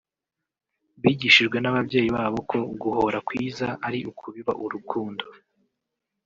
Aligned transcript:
bigishijwe 1.01 1.57
n’ababyeyi 1.59 2.09
babo 2.15 2.39
ko 2.49 2.57
guhora 2.81 3.17
kwiza 3.27 3.67
ari 3.87 3.99
ukubiba 4.11 4.53
urukundo 4.65 5.25